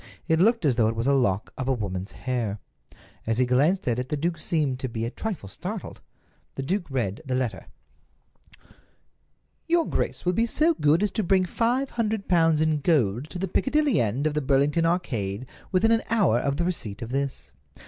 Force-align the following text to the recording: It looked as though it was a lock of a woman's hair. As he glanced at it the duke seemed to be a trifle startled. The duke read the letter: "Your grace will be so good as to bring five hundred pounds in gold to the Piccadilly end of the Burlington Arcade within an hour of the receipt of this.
It 0.27 0.39
looked 0.39 0.65
as 0.65 0.77
though 0.77 0.87
it 0.87 0.95
was 0.95 1.05
a 1.05 1.13
lock 1.13 1.53
of 1.59 1.67
a 1.67 1.73
woman's 1.73 2.13
hair. 2.13 2.57
As 3.27 3.37
he 3.37 3.45
glanced 3.45 3.87
at 3.87 3.99
it 3.99 4.09
the 4.09 4.17
duke 4.17 4.39
seemed 4.39 4.79
to 4.79 4.89
be 4.89 5.05
a 5.05 5.11
trifle 5.11 5.47
startled. 5.47 6.01
The 6.55 6.63
duke 6.63 6.89
read 6.89 7.21
the 7.23 7.35
letter: 7.35 7.67
"Your 9.67 9.87
grace 9.87 10.25
will 10.25 10.33
be 10.33 10.47
so 10.47 10.73
good 10.73 11.03
as 11.03 11.11
to 11.11 11.21
bring 11.23 11.45
five 11.45 11.91
hundred 11.91 12.27
pounds 12.27 12.61
in 12.61 12.79
gold 12.81 13.29
to 13.29 13.37
the 13.37 13.47
Piccadilly 13.47 14.01
end 14.01 14.25
of 14.25 14.33
the 14.33 14.41
Burlington 14.41 14.87
Arcade 14.87 15.45
within 15.71 15.91
an 15.91 16.01
hour 16.09 16.39
of 16.39 16.57
the 16.57 16.65
receipt 16.65 17.03
of 17.03 17.11
this. 17.11 17.51